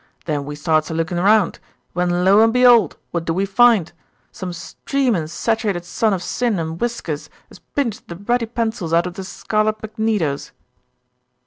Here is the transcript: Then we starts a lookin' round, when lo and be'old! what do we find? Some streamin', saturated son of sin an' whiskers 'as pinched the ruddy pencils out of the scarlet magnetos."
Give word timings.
Then 0.25 0.45
we 0.45 0.55
starts 0.55 0.89
a 0.89 0.95
lookin' 0.95 1.19
round, 1.19 1.59
when 1.93 2.25
lo 2.25 2.43
and 2.43 2.51
be'old! 2.51 2.97
what 3.11 3.23
do 3.25 3.35
we 3.35 3.45
find? 3.45 3.93
Some 4.31 4.51
streamin', 4.51 5.27
saturated 5.27 5.85
son 5.85 6.11
of 6.11 6.23
sin 6.23 6.57
an' 6.57 6.79
whiskers 6.79 7.29
'as 7.51 7.59
pinched 7.75 8.07
the 8.07 8.15
ruddy 8.15 8.47
pencils 8.47 8.93
out 8.93 9.05
of 9.05 9.13
the 9.13 9.23
scarlet 9.23 9.79
magnetos." 9.83 10.53